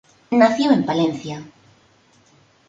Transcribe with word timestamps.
Nació 0.31 0.71
en 0.73 0.83
Palencia. 0.83 1.43